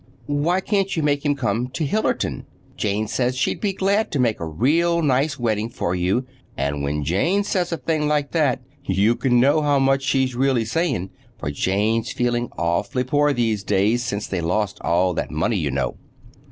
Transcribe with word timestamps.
Why 0.25 0.61
can't 0.61 0.97
you 0.97 1.03
make 1.03 1.23
him 1.23 1.35
come 1.35 1.67
to 1.73 1.85
Hillerton? 1.85 2.47
Jane 2.75 3.07
says 3.07 3.35
she'd 3.37 3.61
be 3.61 3.71
glad 3.71 4.09
to 4.11 4.19
make 4.19 4.39
a 4.39 4.47
real 4.47 5.03
nice 5.03 5.37
wedding 5.37 5.69
for 5.69 5.93
you—and 5.93 6.81
when 6.81 7.03
Jane 7.03 7.43
says 7.43 7.71
a 7.71 7.77
thing 7.77 8.07
like 8.07 8.31
that, 8.31 8.63
you 8.83 9.15
can 9.15 9.39
know 9.39 9.61
how 9.61 9.77
much 9.77 10.01
she's 10.01 10.33
really 10.33 10.65
saying, 10.65 11.11
for 11.37 11.51
Jane's 11.51 12.11
feeling 12.11 12.49
awfully 12.57 13.03
poor 13.03 13.31
these 13.31 13.63
days, 13.63 14.03
since 14.03 14.25
they 14.25 14.41
lost 14.41 14.81
all 14.81 15.13
that 15.13 15.29
money, 15.29 15.57
you 15.57 15.69
know. 15.69 15.97